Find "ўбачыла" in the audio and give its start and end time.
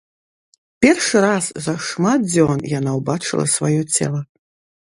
3.01-3.45